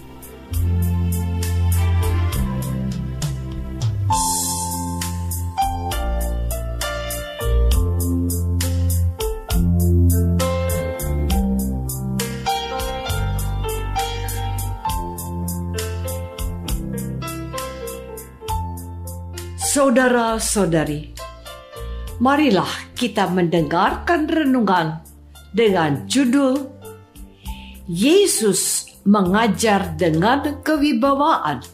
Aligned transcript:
Saudara-saudari, 19.81 21.09
marilah 22.21 22.69
kita 22.93 23.25
mendengarkan 23.25 24.29
renungan 24.29 25.01
dengan 25.57 26.05
judul 26.05 26.69
Yesus 27.89 28.85
mengajar 29.09 29.97
dengan 29.97 30.61
kewibawaan. 30.61 31.65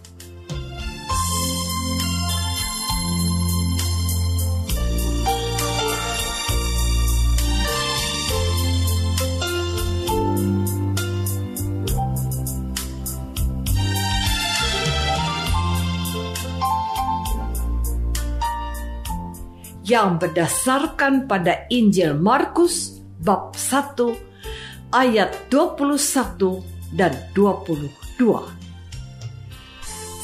Yang 19.88 20.20
berdasarkan 20.20 21.32
pada 21.32 21.64
Injil 21.72 22.20
Markus 22.20 23.00
bab 23.24 23.56
1 23.56 24.92
ayat 24.92 25.48
21 25.48 26.60
dan 26.92 27.16
22. 27.32 27.88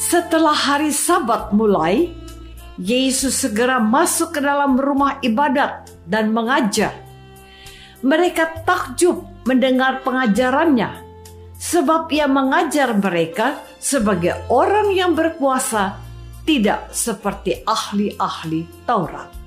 Setelah 0.04 0.52
hari 0.52 0.92
Sabat 0.92 1.56
mulai, 1.56 2.12
Yesus 2.76 3.40
segera 3.40 3.80
masuk 3.80 4.36
ke 4.36 4.40
dalam 4.44 4.76
rumah 4.76 5.16
ibadat 5.24 5.88
dan 6.04 6.28
mengajar. 6.36 6.92
Mereka 8.04 8.68
takjub 8.68 9.24
mendengar 9.48 10.04
pengajarannya, 10.04 10.92
sebab 11.56 12.12
ia 12.12 12.28
mengajar 12.28 12.92
mereka 12.92 13.64
sebagai 13.80 14.44
orang 14.52 14.92
yang 14.92 15.16
berkuasa, 15.16 15.96
tidak 16.44 16.92
seperti 16.92 17.64
ahli-ahli 17.64 18.68
Taurat. 18.84 19.43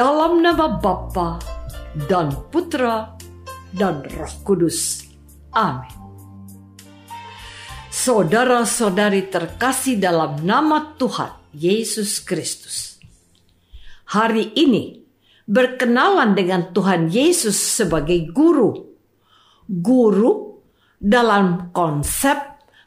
Dalam 0.00 0.40
nama 0.40 0.80
Bapa 0.80 1.36
dan 2.08 2.32
Putra 2.48 3.20
dan 3.68 4.00
Roh 4.00 4.32
Kudus. 4.48 5.04
Amin. 5.52 5.92
Saudara-saudari 7.92 9.28
terkasih 9.28 10.00
dalam 10.00 10.40
nama 10.40 10.96
Tuhan 10.96 11.52
Yesus 11.52 12.16
Kristus. 12.24 12.96
Hari 14.16 14.56
ini 14.56 15.04
berkenalan 15.44 16.32
dengan 16.32 16.72
Tuhan 16.72 17.12
Yesus 17.12 17.60
sebagai 17.60 18.24
guru. 18.32 18.72
Guru 19.68 20.64
dalam 20.96 21.76
konsep 21.76 22.40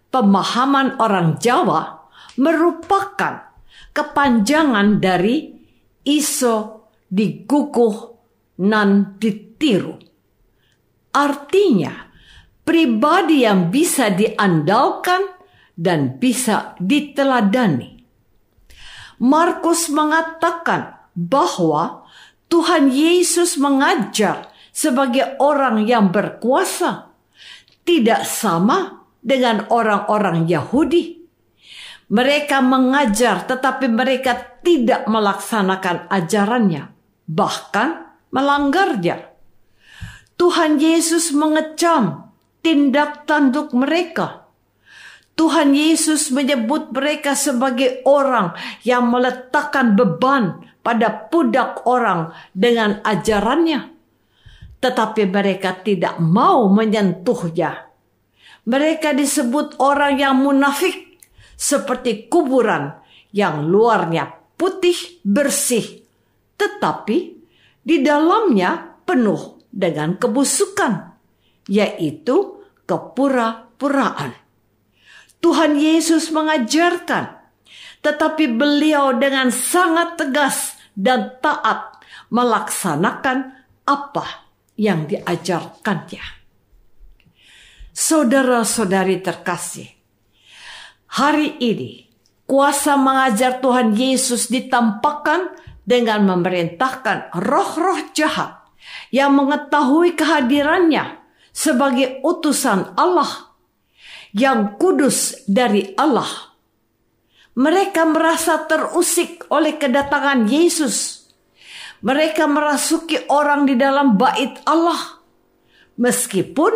pemahaman 0.09 0.97
orang 0.97 1.37
Jawa 1.37 2.09
merupakan 2.41 3.53
kepanjangan 3.93 4.97
dari 4.97 5.53
iso 6.09 6.82
dikukuh 7.13 7.95
nan 8.65 9.21
ditiru. 9.21 10.01
Artinya, 11.13 12.09
pribadi 12.65 13.45
yang 13.45 13.69
bisa 13.69 14.09
diandalkan 14.09 15.29
dan 15.77 16.17
bisa 16.17 16.73
diteladani. 16.81 18.01
Markus 19.21 19.93
mengatakan 19.93 20.97
bahwa 21.13 22.09
Tuhan 22.49 22.89
Yesus 22.89 23.61
mengajar 23.61 24.49
sebagai 24.73 25.37
orang 25.37 25.85
yang 25.85 26.09
berkuasa, 26.09 27.13
tidak 27.85 28.25
sama 28.25 29.05
dengan 29.21 29.69
orang-orang 29.69 30.49
Yahudi. 30.49 31.21
Mereka 32.09 32.61
mengajar, 32.61 33.45
tetapi 33.45 33.89
mereka 33.89 34.37
tidak 34.61 35.05
melaksanakan 35.09 36.09
ajarannya 36.09 36.92
bahkan 37.29 38.13
melanggarnya. 38.33 39.31
Tuhan 40.35 40.81
Yesus 40.81 41.31
mengecam 41.31 42.33
tindak 42.65 43.29
tanduk 43.29 43.71
mereka. 43.71 44.49
Tuhan 45.33 45.73
Yesus 45.73 46.29
menyebut 46.29 46.93
mereka 46.93 47.33
sebagai 47.33 48.05
orang 48.05 48.53
yang 48.85 49.09
meletakkan 49.09 49.97
beban 49.97 50.61
pada 50.85 51.09
pudak 51.31 51.89
orang 51.89 52.35
dengan 52.53 53.01
ajarannya, 53.01 53.89
tetapi 54.77 55.25
mereka 55.25 55.73
tidak 55.81 56.21
mau 56.21 56.69
menyentuhnya. 56.69 57.89
Mereka 58.63 59.17
disebut 59.17 59.81
orang 59.81 60.21
yang 60.21 60.37
munafik, 60.37 61.17
seperti 61.57 62.29
kuburan 62.29 62.93
yang 63.33 63.65
luarnya 63.65 64.37
putih 64.53 64.95
bersih, 65.25 66.02
tetapi 66.57 67.17
di 67.83 67.99
dalamnya 67.99 69.01
penuh 69.03 69.59
dengan 69.73 70.15
kebusukan, 70.15 71.17
yaitu 71.67 72.63
kepura-puraan. 72.85 74.37
Tuhan 75.43 75.75
Yesus 75.75 76.31
mengajarkan, 76.31 77.43
tetapi 77.99 78.47
beliau 78.55 79.11
dengan 79.19 79.51
sangat 79.51 80.15
tegas 80.15 80.79
dan 80.95 81.35
taat 81.43 81.99
melaksanakan 82.31 83.51
apa 83.83 84.47
yang 84.79 85.05
diajarkannya. 85.09 86.23
Saudara-saudari 87.93 89.21
terkasih, 89.21 89.85
hari 91.13 91.59
ini 91.61 92.09
kuasa 92.49 92.97
mengajar 92.97 93.61
Tuhan 93.61 93.93
Yesus 93.93 94.49
ditampakkan 94.49 95.53
dengan 95.83 96.23
memerintahkan 96.27 97.35
roh-roh 97.35 98.11
jahat 98.15 98.63
yang 99.11 99.35
mengetahui 99.35 100.15
kehadirannya 100.15 101.19
sebagai 101.53 102.23
utusan 102.25 102.97
Allah 102.97 103.53
yang 104.33 104.75
kudus 104.81 105.45
dari 105.45 105.93
Allah. 105.95 106.57
Mereka 107.53 108.09
merasa 108.09 108.65
terusik 108.65 109.45
oleh 109.53 109.77
kedatangan 109.77 110.49
Yesus. 110.49 111.29
Mereka 112.01 112.49
merasuki 112.49 113.29
orang 113.29 113.69
di 113.69 113.77
dalam 113.77 114.17
bait 114.17 114.57
Allah. 114.65 115.21
Meskipun 116.01 116.73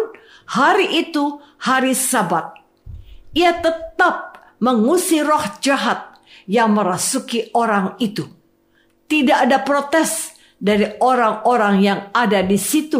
hari 0.53 1.01
itu 1.01 1.41
hari 1.57 1.97
Sabat, 1.97 2.61
ia 3.33 3.57
tetap 3.57 4.37
mengusir 4.61 5.25
roh 5.25 5.41
jahat 5.57 6.21
yang 6.45 6.77
merasuki 6.77 7.49
orang 7.57 7.97
itu. 7.97 8.36
Tidak 9.07 9.37
ada 9.47 9.63
protes 9.63 10.35
dari 10.59 10.99
orang-orang 10.99 11.75
yang 11.79 11.99
ada 12.11 12.43
di 12.43 12.59
situ, 12.59 12.99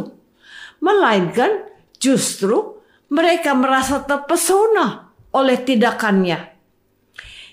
melainkan 0.79 1.67
justru 1.99 2.79
mereka 3.11 3.51
merasa 3.57 4.03
terpesona 4.03 5.11
oleh 5.35 5.57
tindakannya. 5.59 6.55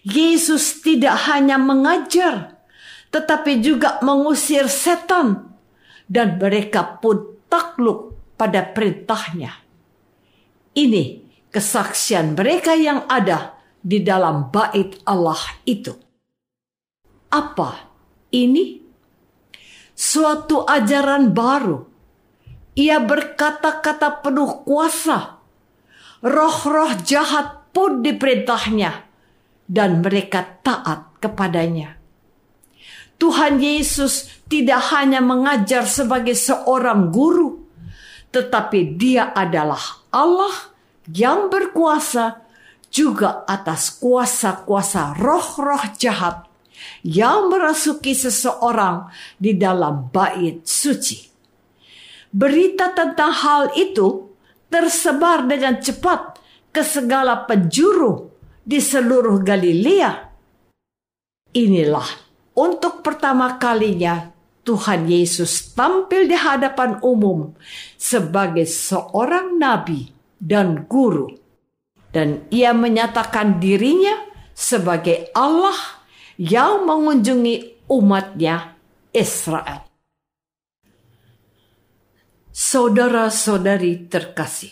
Yesus 0.05 0.85
tidak 0.85 1.17
hanya 1.33 1.57
mengajar, 1.57 2.61
tetapi 3.09 3.65
juga 3.65 3.99
mengusir 4.05 4.69
setan, 4.69 5.57
dan 6.05 6.37
mereka 6.37 7.01
pun 7.01 7.41
takluk 7.49 8.13
pada 8.37 8.61
perintahnya. 8.61 9.65
Ini 10.75 11.05
kesaksian 11.49 12.37
mereka 12.37 12.77
yang 12.77 13.09
ada 13.09 13.57
di 13.81 14.05
dalam 14.05 14.53
bait 14.53 15.01
Allah 15.09 15.39
itu. 15.65 15.95
Apa 17.33 17.94
ini? 18.35 18.83
Suatu 19.95 20.67
ajaran 20.67 21.31
baru. 21.31 21.87
Ia 22.75 22.99
berkata-kata 22.99 24.19
penuh 24.27 24.67
kuasa. 24.67 25.39
Roh-roh 26.19 26.99
jahat 27.07 27.71
pun 27.71 28.03
diperintahnya 28.03 29.07
dan 29.71 30.03
mereka 30.03 30.59
taat 30.67 31.15
kepadanya. 31.23 31.95
Tuhan 33.15 33.63
Yesus 33.63 34.43
tidak 34.51 34.91
hanya 34.91 35.23
mengajar 35.23 35.87
sebagai 35.87 36.35
seorang 36.35 37.15
guru, 37.15 37.63
tetapi 38.35 38.99
Dia 38.99 39.31
adalah 39.31 40.03
Allah 40.11 40.75
yang 41.07 41.47
berkuasa 41.47 42.43
juga 42.91 43.43
atas 43.47 43.95
kuasa-kuasa 43.99 45.19
roh-roh 45.19 45.95
jahat 45.99 46.47
yang 47.05 47.53
merasuki 47.53 48.17
seseorang 48.17 49.09
di 49.37 49.57
dalam 49.57 50.09
bait 50.09 50.65
suci. 50.65 51.31
Berita 52.35 52.91
tentang 52.91 53.31
hal 53.31 53.63
itu 53.79 54.35
tersebar 54.67 55.47
dengan 55.47 55.79
cepat 55.79 56.43
ke 56.75 56.83
segala 56.83 57.47
penjuru 57.47 58.35
di 58.59 58.83
seluruh 58.83 59.39
Galilea. 59.45 60.13
Inilah 61.55 62.09
untuk 62.59 63.07
pertama 63.07 63.55
kalinya 63.63 64.35
Tuhan 64.65 65.07
Yesus 65.07 65.77
tampil 65.77 66.27
di 66.27 66.35
hadapan 66.35 66.99
umum 67.05 67.55
sebagai 67.95 68.67
seorang 68.67 69.61
nabi 69.61 70.11
dan 70.41 70.89
guru. 70.89 71.31
Dan 72.11 72.49
ia 72.51 72.75
menyatakan 72.75 73.63
dirinya 73.63 74.15
sebagai 74.55 75.31
Allah 75.35 75.75
yang 76.41 76.87
mengunjungi 76.89 77.87
umatnya 77.91 78.75
Israel. 79.15 79.87
Saudara-saudari 82.55 84.07
terkasih, 84.07 84.71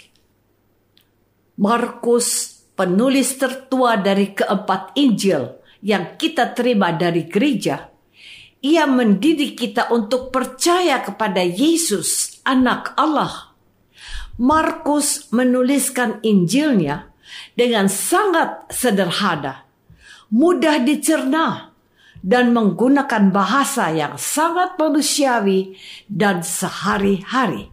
Markus, 1.58 2.58
penulis 2.78 3.34
tertua 3.38 3.98
dari 3.98 4.30
keempat 4.30 4.94
Injil 4.98 5.62
yang 5.82 6.14
kita 6.14 6.54
terima 6.54 6.94
dari 6.94 7.26
gereja, 7.26 7.90
ia 8.62 8.86
mendidik 8.86 9.58
kita 9.58 9.90
untuk 9.90 10.30
percaya 10.30 11.02
kepada 11.02 11.42
Yesus, 11.42 12.38
Anak 12.46 12.94
Allah. 12.94 13.50
Markus 14.38 15.28
menuliskan 15.34 16.22
Injilnya 16.22 17.10
dengan 17.58 17.90
sangat 17.90 18.70
sederhana 18.70 19.61
mudah 20.32 20.80
dicerna, 20.80 21.72
dan 22.22 22.54
menggunakan 22.54 23.34
bahasa 23.34 23.90
yang 23.90 24.14
sangat 24.14 24.78
manusiawi 24.78 25.74
dan 26.06 26.40
sehari-hari. 26.40 27.68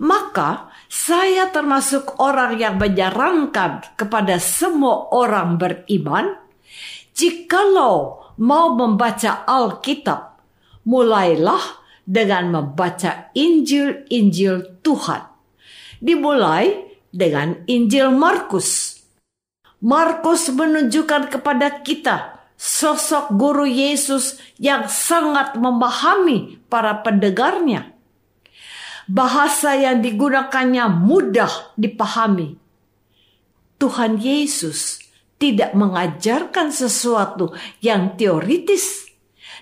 Maka 0.00 0.72
saya 0.88 1.52
termasuk 1.52 2.16
orang 2.16 2.56
yang 2.56 2.80
menyarankan 2.80 3.92
kepada 3.94 4.40
semua 4.40 5.12
orang 5.12 5.60
beriman, 5.60 6.40
jikalau 7.12 8.24
mau 8.40 8.72
membaca 8.72 9.44
Alkitab, 9.44 10.40
mulailah 10.88 11.84
dengan 12.08 12.48
membaca 12.48 13.28
Injil-Injil 13.36 14.80
Tuhan. 14.80 15.22
Dimulai 16.00 16.96
dengan 17.10 17.66
Injil 17.66 18.14
Markus 18.14 18.97
Markus 19.78 20.50
menunjukkan 20.50 21.30
kepada 21.30 21.82
kita 21.86 22.38
sosok 22.58 23.30
guru 23.38 23.62
Yesus 23.62 24.42
yang 24.58 24.90
sangat 24.90 25.54
memahami 25.54 26.58
para 26.66 26.98
pendengarnya. 27.06 27.94
Bahasa 29.06 29.78
yang 29.78 30.02
digunakannya 30.02 30.84
mudah 30.90 31.72
dipahami. 31.78 32.58
Tuhan 33.78 34.18
Yesus 34.18 34.98
tidak 35.38 35.72
mengajarkan 35.78 36.74
sesuatu 36.74 37.54
yang 37.78 38.18
teoritis 38.18 39.06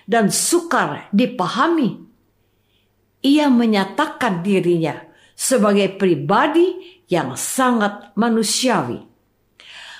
dan 0.09 0.33
sukar 0.33 1.05
dipahami. 1.13 2.01
Ia 3.21 3.53
menyatakan 3.53 4.41
dirinya 4.41 4.97
sebagai 5.37 5.93
pribadi 6.01 6.99
yang 7.05 7.37
sangat 7.37 8.17
manusiawi. 8.17 9.16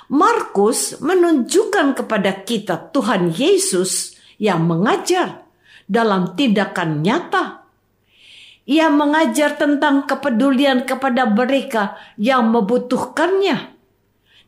Markus 0.08 1.04
menunjukkan 1.04 2.00
kepada 2.00 2.48
kita 2.48 2.96
Tuhan 2.96 3.36
Yesus 3.36 4.16
yang 4.40 4.64
mengajar 4.64 5.44
dalam 5.84 6.36
tindakan 6.40 7.04
nyata. 7.04 7.68
Ia 8.68 8.92
mengajar 8.92 9.56
tentang 9.56 10.08
kepedulian 10.08 10.84
kepada 10.84 11.28
mereka 11.28 11.96
yang 12.20 12.52
membutuhkannya, 12.52 13.76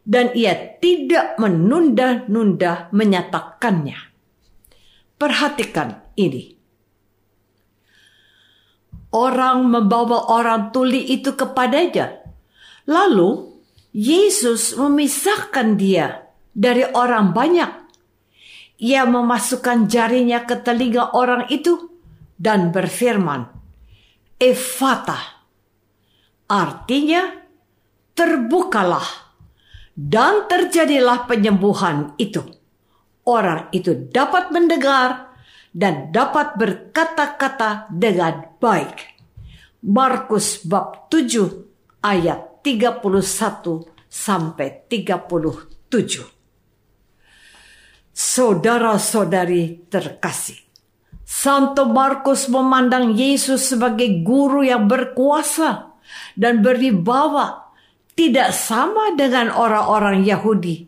dan 0.03 0.25
ia 0.35 0.75
tidak 0.79 1.39
menunda-nunda 1.39 2.91
menyatakannya. 2.91 3.95
Perhatikan 5.15 6.03
ini. 6.19 6.55
Orang 9.11 9.71
membawa 9.71 10.31
orang 10.35 10.75
tuli 10.75 10.99
itu 11.15 11.33
kepadanya, 11.39 12.19
lalu 12.85 13.48
Yesus 13.89 14.77
memisahkan 14.77 15.73
dia 15.73 16.29
dari 16.53 16.85
orang 16.93 17.33
banyak. 17.33 17.71
Ia 18.79 19.03
memasukkan 19.03 19.91
jarinya 19.91 20.45
ke 20.47 20.55
telinga 20.61 21.11
orang 21.17 21.49
itu 21.51 21.89
dan 22.39 22.71
berfirman, 22.71 23.49
Efata. 24.39 25.43
Artinya, 26.49 27.27
terbukalah 28.15 29.05
dan 29.99 30.47
terjadilah 30.47 31.27
penyembuhan 31.27 32.15
itu. 32.15 32.39
Orang 33.27 33.67
itu 33.75 34.07
dapat 34.09 34.49
mendengar 34.55 35.35
dan 35.75 36.09
dapat 36.09 36.55
berkata-kata 36.55 37.91
dengan 37.91 38.55
baik. 38.57 39.19
Markus 39.85 40.63
bab 40.63 41.11
7 41.11 42.03
ayat 42.03 42.58
31 42.77 43.01
sampai 44.05 44.85
37. 44.85 46.21
Saudara-saudari 48.13 49.89
terkasih, 49.89 50.61
Santo 51.25 51.89
Markus 51.89 52.45
memandang 52.45 53.17
Yesus 53.17 53.73
sebagai 53.73 54.21
guru 54.21 54.61
yang 54.61 54.85
berkuasa 54.85 55.97
dan 56.37 56.61
berwibawa, 56.61 57.73
tidak 58.13 58.53
sama 58.53 59.17
dengan 59.17 59.49
orang-orang 59.49 60.21
Yahudi. 60.21 60.85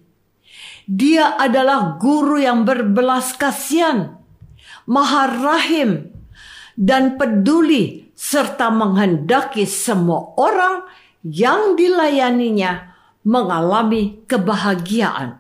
Dia 0.86 1.34
adalah 1.40 1.98
guru 1.98 2.38
yang 2.38 2.62
berbelas 2.62 3.34
kasihan, 3.34 4.22
maha 4.86 5.34
rahim, 5.34 6.14
dan 6.78 7.18
peduli 7.18 8.12
serta 8.14 8.70
menghendaki 8.70 9.66
semua 9.66 10.36
orang 10.38 10.86
yang 11.26 11.78
dilayaninya 11.78 12.94
mengalami 13.26 14.26
kebahagiaan. 14.26 15.38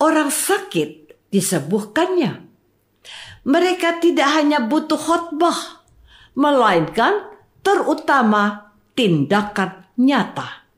Orang 0.00 0.32
sakit 0.32 1.16
disembuhkannya. 1.32 2.48
Mereka 3.44 4.04
tidak 4.04 4.28
hanya 4.36 4.60
butuh 4.60 5.00
khotbah, 5.00 5.84
melainkan 6.36 7.24
terutama 7.64 8.72
tindakan 8.92 9.88
nyata. 9.96 10.68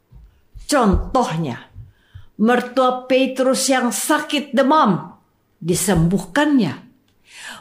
Contohnya, 0.70 1.58
mertua 2.38 3.10
Petrus 3.10 3.66
yang 3.66 3.90
sakit 3.90 4.54
demam 4.54 5.18
disembuhkannya. 5.58 6.90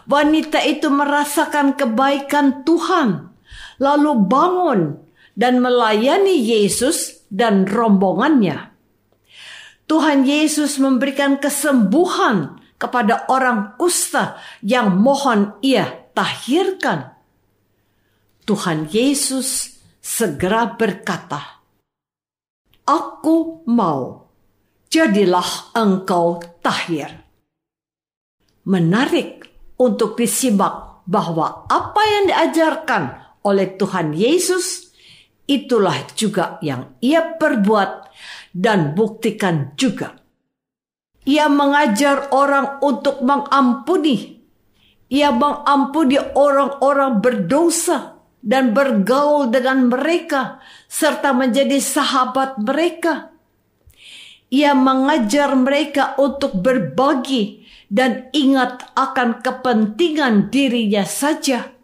Wanita 0.05 0.61
itu 0.65 0.89
merasakan 0.89 1.77
kebaikan 1.77 2.65
Tuhan, 2.65 3.33
lalu 3.81 4.11
bangun 4.25 5.00
dan 5.35 5.63
melayani 5.63 6.39
Yesus 6.39 7.23
dan 7.31 7.67
rombongannya. 7.67 8.71
Tuhan 9.88 10.23
Yesus 10.23 10.79
memberikan 10.79 11.35
kesembuhan 11.39 12.63
kepada 12.79 13.27
orang 13.27 13.75
kusta 13.75 14.39
yang 14.63 14.95
mohon 14.95 15.59
ia 15.59 16.07
tahirkan. 16.15 17.11
Tuhan 18.47 18.88
Yesus 18.88 19.77
segera 20.00 20.79
berkata, 20.79 21.61
"Aku 22.88 23.67
mau, 23.67 24.31
jadilah 24.88 25.75
engkau 25.75 26.39
tahir." 26.63 27.21
Menarik 28.63 29.43
untuk 29.75 30.15
disimak 30.15 31.03
bahwa 31.09 31.65
apa 31.67 32.01
yang 32.05 32.23
diajarkan 32.29 33.03
oleh 33.41 33.73
Tuhan 33.75 34.13
Yesus 34.13 34.90
itulah 35.51 36.00
juga 36.15 36.55
yang 36.63 36.96
ia 37.03 37.36
perbuat 37.36 38.08
dan 38.55 38.96
buktikan 38.96 39.75
juga. 39.75 40.15
Ia 41.27 41.51
mengajar 41.51 42.31
orang 42.31 42.79
untuk 42.79 43.20
mengampuni. 43.22 44.39
Ia 45.12 45.29
mengampuni 45.36 46.15
orang-orang 46.17 47.20
berdosa 47.20 48.15
dan 48.39 48.72
bergaul 48.72 49.51
dengan 49.51 49.91
mereka 49.91 50.63
serta 50.88 51.36
menjadi 51.36 51.77
sahabat 51.77 52.58
mereka. 52.63 53.29
Ia 54.51 54.72
mengajar 54.74 55.53
mereka 55.55 56.15
untuk 56.15 56.58
berbagi 56.60 57.63
dan 57.91 58.31
ingat 58.31 58.96
akan 58.96 59.43
kepentingan 59.43 60.48
dirinya 60.48 61.03
saja. 61.03 61.75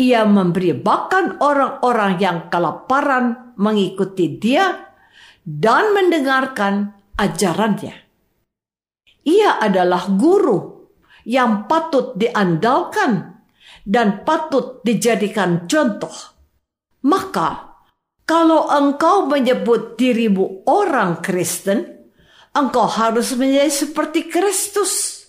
Ia 0.00 0.24
memberi 0.24 0.72
makan 0.80 1.44
orang-orang 1.44 2.16
yang 2.16 2.48
kelaparan 2.48 3.52
mengikuti 3.60 4.40
dia 4.40 4.96
dan 5.44 5.92
mendengarkan 5.92 6.96
ajarannya. 7.20 7.92
Ia 9.28 9.60
adalah 9.60 10.08
guru 10.16 10.88
yang 11.28 11.68
patut 11.68 12.16
diandalkan 12.16 13.44
dan 13.84 14.24
patut 14.24 14.80
dijadikan 14.80 15.68
contoh. 15.68 16.16
Maka, 17.04 17.76
kalau 18.24 18.72
engkau 18.72 19.28
menyebut 19.28 20.00
dirimu 20.00 20.64
orang 20.64 21.20
Kristen, 21.20 22.08
engkau 22.56 22.88
harus 22.88 23.36
menjadi 23.36 23.68
seperti 23.68 24.32
Kristus. 24.32 25.20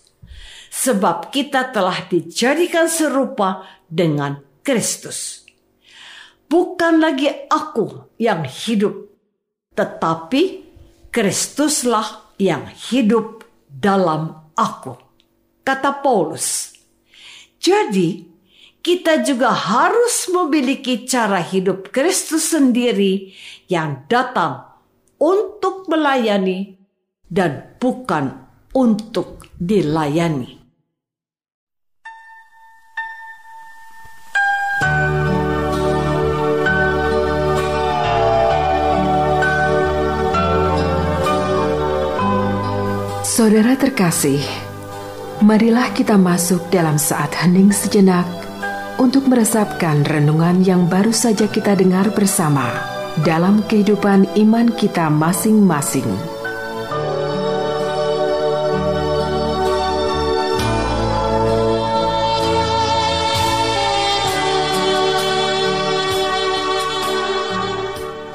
Sebab 0.72 1.28
kita 1.28 1.68
telah 1.68 2.08
dijadikan 2.08 2.88
serupa 2.88 3.68
dengan 3.84 4.51
Kristus. 4.62 5.42
Bukan 6.46 7.02
lagi 7.02 7.28
aku 7.50 8.14
yang 8.16 8.46
hidup, 8.46 9.10
tetapi 9.74 10.62
Kristuslah 11.12 12.34
yang 12.38 12.70
hidup 12.70 13.44
dalam 13.66 14.52
aku. 14.56 14.96
Kata 15.62 16.02
Paulus. 16.02 16.74
Jadi, 17.62 18.26
kita 18.82 19.22
juga 19.22 19.54
harus 19.54 20.26
memiliki 20.26 21.06
cara 21.06 21.38
hidup 21.38 21.94
Kristus 21.94 22.50
sendiri 22.50 23.30
yang 23.70 24.06
datang 24.10 24.66
untuk 25.22 25.86
melayani 25.86 26.74
dan 27.30 27.78
bukan 27.78 28.42
untuk 28.74 29.46
dilayani. 29.56 30.61
Saudara 43.32 43.72
terkasih, 43.80 44.44
marilah 45.40 45.88
kita 45.96 46.20
masuk 46.20 46.68
dalam 46.68 47.00
saat 47.00 47.32
hening 47.32 47.72
sejenak 47.72 48.28
untuk 49.00 49.24
meresapkan 49.24 50.04
renungan 50.04 50.60
yang 50.60 50.84
baru 50.84 51.16
saja 51.16 51.48
kita 51.48 51.72
dengar 51.72 52.12
bersama 52.12 52.68
dalam 53.24 53.64
kehidupan 53.64 54.28
iman 54.36 54.68
kita 54.76 55.08
masing-masing. 55.08 56.04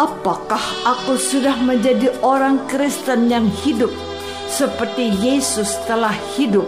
Apakah 0.02 0.66
aku 0.90 1.22
sudah 1.22 1.54
menjadi 1.62 2.18
orang 2.26 2.66
Kristen 2.66 3.30
yang 3.30 3.46
hidup 3.62 4.07
seperti 4.48 5.12
Yesus 5.20 5.76
telah 5.86 6.16
hidup 6.40 6.66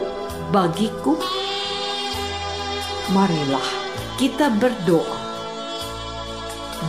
bagiku? 0.52 1.16
Marilah 3.16 3.68
kita 4.20 4.52
berdoa. 4.54 5.18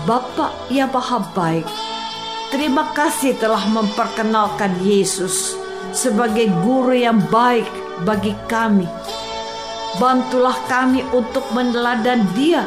Bapa 0.07 0.55
yang 0.71 0.91
Maha 0.91 1.19
Baik, 1.35 1.67
terima 2.55 2.91
kasih 2.95 3.35
telah 3.39 3.63
memperkenalkan 3.71 4.79
Yesus 4.83 5.59
sebagai 5.91 6.47
guru 6.63 6.95
yang 6.95 7.19
baik 7.31 7.67
bagi 8.07 8.35
kami. 8.47 8.87
Bantulah 9.99 10.55
kami 10.71 11.03
untuk 11.11 11.43
meneladan 11.51 12.23
Dia 12.39 12.63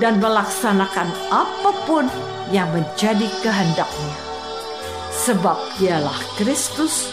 dan 0.00 0.16
melaksanakan 0.22 1.08
apa 1.28 1.70
pun 1.84 2.08
yang 2.48 2.72
menjadi 2.72 3.28
kehendaknya. 3.44 4.16
Sebab 5.12 5.58
dialah 5.76 6.16
Kristus, 6.40 7.12